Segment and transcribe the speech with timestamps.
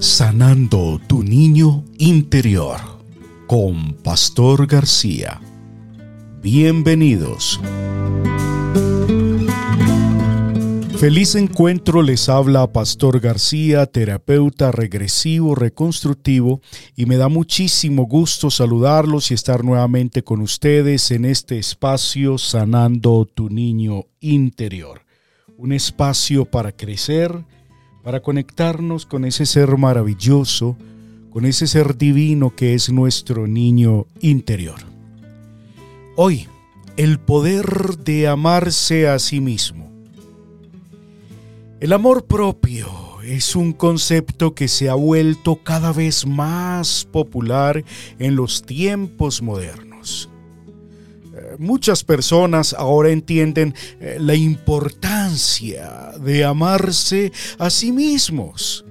[0.00, 2.78] Sanando tu niño interior
[3.46, 5.40] con Pastor García.
[6.42, 7.60] Bienvenidos.
[10.98, 16.60] Feliz encuentro les habla Pastor García, terapeuta regresivo reconstructivo,
[16.94, 23.24] y me da muchísimo gusto saludarlos y estar nuevamente con ustedes en este espacio Sanando
[23.24, 25.02] tu niño interior.
[25.56, 27.44] Un espacio para crecer,
[28.02, 30.76] para conectarnos con ese ser maravilloso,
[31.30, 34.78] con ese ser divino que es nuestro niño interior.
[36.16, 36.48] Hoy,
[36.96, 39.90] el poder de amarse a sí mismo.
[41.80, 42.88] El amor propio
[43.24, 47.84] es un concepto que se ha vuelto cada vez más popular
[48.18, 50.31] en los tiempos modernos
[51.58, 58.84] muchas personas ahora entienden eh, la importancia de amarse a sí mismos.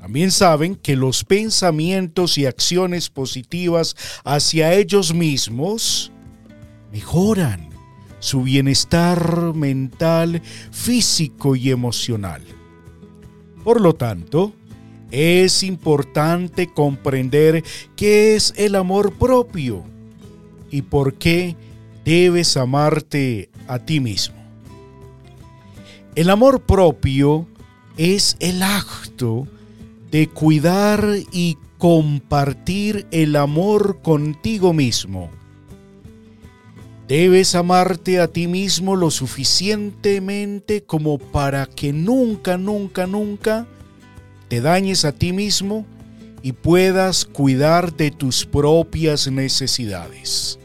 [0.00, 6.10] También saben que los pensamientos y acciones positivas hacia ellos mismos
[6.90, 7.70] mejoran
[8.18, 12.42] su bienestar mental, físico y emocional.
[13.64, 14.52] Por lo tanto,
[15.12, 17.62] es importante comprender
[17.96, 19.84] qué es el amor propio
[20.70, 21.54] y por qué
[22.04, 24.36] debes amarte a ti mismo.
[26.14, 27.46] El amor propio
[27.96, 29.46] es el acto
[30.10, 35.30] de cuidar y compartir el amor contigo mismo.
[37.08, 43.66] Debes amarte a ti mismo lo suficientemente como para que nunca, nunca, nunca
[44.48, 45.86] te dañes a ti mismo
[46.42, 50.58] y puedas cuidar de tus propias necesidades.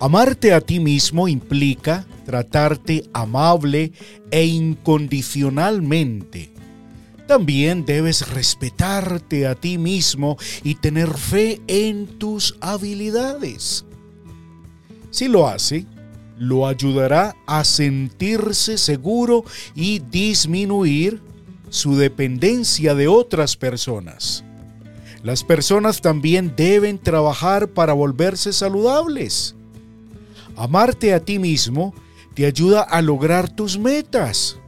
[0.00, 3.92] Amarte a ti mismo implica tratarte amable
[4.30, 6.50] e incondicionalmente.
[7.26, 13.84] También debes respetarte a ti mismo y tener fe en tus habilidades.
[15.10, 15.84] Si lo hace,
[16.38, 19.44] lo ayudará a sentirse seguro
[19.74, 21.20] y disminuir
[21.68, 24.44] su dependencia de otras personas.
[25.22, 29.56] Las personas también deben trabajar para volverse saludables.
[30.60, 31.94] Amarte a ti mismo
[32.34, 34.58] te ayuda a lograr tus metas.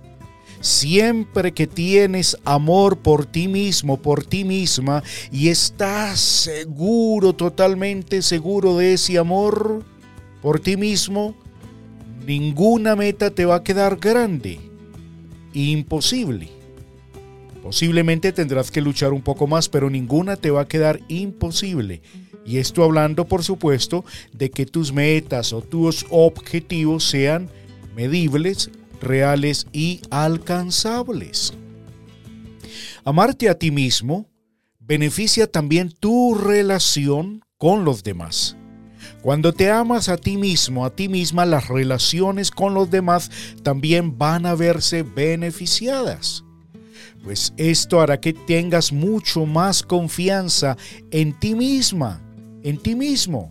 [0.62, 8.78] Siempre que tienes amor por ti mismo, por ti misma, y estás seguro, totalmente seguro
[8.78, 9.84] de ese amor
[10.41, 11.34] por ti mismo,
[12.26, 14.60] ninguna meta te va a quedar grande,
[15.52, 16.48] imposible.
[17.62, 22.00] Posiblemente tendrás que luchar un poco más, pero ninguna te va a quedar imposible.
[22.44, 27.48] Y esto hablando, por supuesto, de que tus metas o tus objetivos sean
[27.94, 28.70] medibles,
[29.00, 31.54] reales y alcanzables.
[33.04, 34.26] Amarte a ti mismo
[34.81, 38.56] beneficia también tu relación con los demás.
[39.20, 43.31] Cuando te amas a ti mismo, a ti misma, las relaciones con los demás
[43.62, 46.44] también van a verse beneficiadas.
[47.22, 50.76] Pues esto hará que tengas mucho más confianza
[51.12, 52.20] en ti misma
[52.62, 53.50] en ti mismo.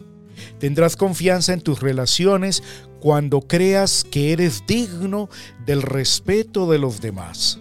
[0.59, 2.63] Tendrás confianza en tus relaciones
[2.99, 5.29] cuando creas que eres digno
[5.65, 7.59] del respeto de los demás.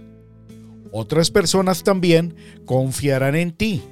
[0.92, 2.34] Otras personas también
[2.64, 3.82] confiarán en ti,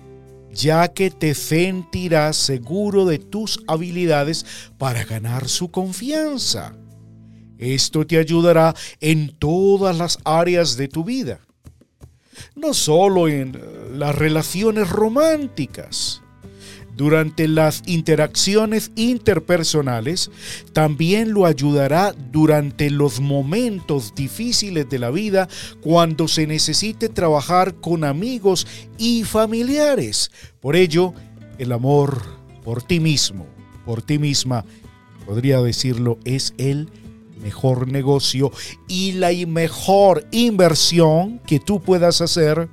[0.53, 4.45] ya que te sentirás seguro de tus habilidades
[4.79, 6.75] para ganar su confianza.
[7.57, 11.41] Esto te ayudará en todas las áreas de tu vida,
[12.55, 13.59] no solo en
[13.99, 16.23] las relaciones románticas
[16.99, 20.33] durante las interacciones interpersonales,
[20.73, 25.49] también lo ayudará durante los momentos difíciles de la vida
[25.81, 28.67] cuando se necesite trabajar con amigos
[28.99, 30.33] y familiares.
[30.59, 31.15] Por ello,
[31.59, 32.21] el amor
[32.65, 33.47] por ti mismo,
[33.87, 34.65] por ti misma,
[35.25, 36.91] podría decirlo, es el
[37.41, 38.51] mejor negocio
[38.89, 42.69] y la mejor inversión que tú puedas hacer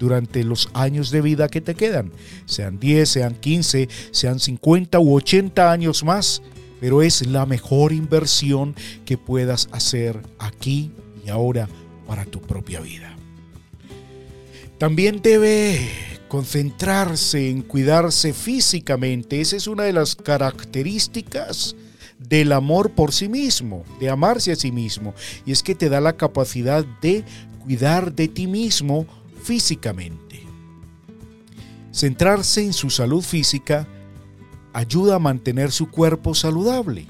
[0.00, 2.10] durante los años de vida que te quedan,
[2.46, 6.42] sean 10, sean 15, sean 50 u 80 años más,
[6.80, 8.74] pero es la mejor inversión
[9.04, 10.90] que puedas hacer aquí
[11.24, 11.68] y ahora
[12.08, 13.14] para tu propia vida.
[14.78, 15.90] También debe
[16.28, 21.76] concentrarse en cuidarse físicamente, esa es una de las características
[22.18, 25.14] del amor por sí mismo, de amarse a sí mismo,
[25.44, 27.22] y es que te da la capacidad de
[27.62, 29.06] cuidar de ti mismo
[29.40, 30.44] físicamente.
[31.92, 33.86] Centrarse en su salud física
[34.72, 37.06] ayuda a mantener su cuerpo saludable.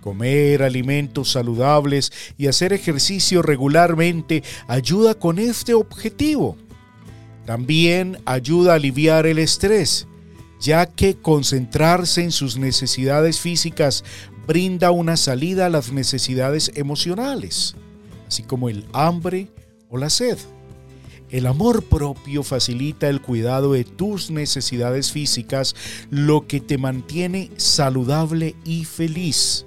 [0.00, 6.56] Comer alimentos saludables y hacer ejercicio regularmente ayuda con este objetivo.
[7.46, 10.06] También ayuda a aliviar el estrés,
[10.60, 14.04] ya que concentrarse en sus necesidades físicas
[14.46, 17.74] brinda una salida a las necesidades emocionales,
[18.28, 19.48] así como el hambre
[19.88, 20.38] o la sed.
[21.34, 25.74] El amor propio facilita el cuidado de tus necesidades físicas,
[26.08, 29.66] lo que te mantiene saludable y feliz.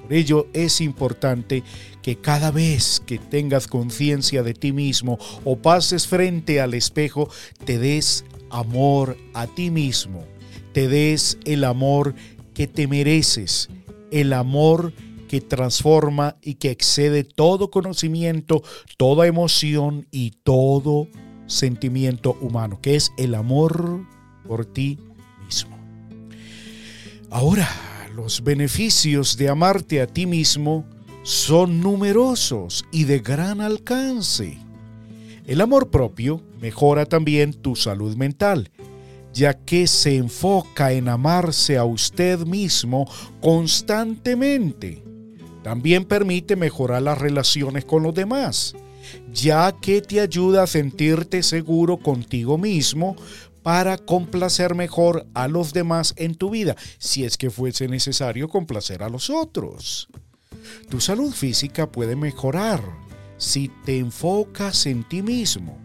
[0.00, 1.62] Por ello es importante
[2.00, 7.28] que cada vez que tengas conciencia de ti mismo o pases frente al espejo,
[7.66, 10.24] te des amor a ti mismo,
[10.72, 12.14] te des el amor
[12.54, 13.68] que te mereces,
[14.10, 14.94] el amor
[15.26, 18.62] que transforma y que excede todo conocimiento,
[18.96, 21.08] toda emoción y todo
[21.46, 24.06] sentimiento humano, que es el amor
[24.46, 24.98] por ti
[25.44, 25.76] mismo.
[27.30, 27.68] Ahora,
[28.14, 30.84] los beneficios de amarte a ti mismo
[31.22, 34.58] son numerosos y de gran alcance.
[35.46, 38.70] El amor propio mejora también tu salud mental
[39.36, 43.06] ya que se enfoca en amarse a usted mismo
[43.42, 45.04] constantemente.
[45.66, 48.76] También permite mejorar las relaciones con los demás,
[49.32, 53.16] ya que te ayuda a sentirte seguro contigo mismo
[53.64, 59.02] para complacer mejor a los demás en tu vida, si es que fuese necesario complacer
[59.02, 60.06] a los otros.
[60.88, 62.80] Tu salud física puede mejorar
[63.36, 65.76] si te enfocas en ti mismo,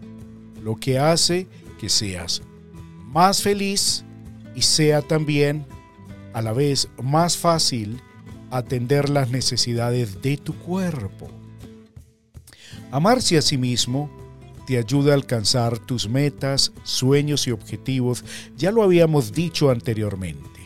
[0.62, 1.48] lo que hace
[1.80, 2.40] que seas
[3.08, 4.04] más feliz
[4.54, 5.66] y sea también
[6.34, 8.00] a la vez más fácil
[8.52, 11.28] atender las necesidades de tu cuerpo.
[12.90, 14.10] Amarse a sí mismo
[14.66, 18.24] te ayuda a alcanzar tus metas, sueños y objetivos,
[18.56, 20.60] ya lo habíamos dicho anteriormente.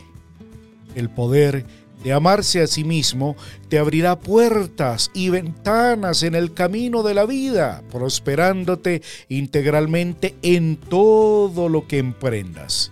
[0.93, 1.65] El poder
[2.03, 3.35] de amarse a sí mismo
[3.69, 11.69] te abrirá puertas y ventanas en el camino de la vida, prosperándote integralmente en todo
[11.69, 12.91] lo que emprendas.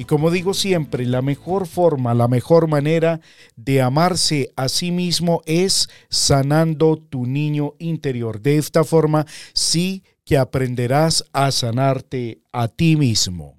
[0.00, 3.20] Y como digo siempre, la mejor forma, la mejor manera
[3.54, 8.40] de amarse a sí mismo es sanando tu niño interior.
[8.40, 13.58] De esta forma sí que aprenderás a sanarte a ti mismo.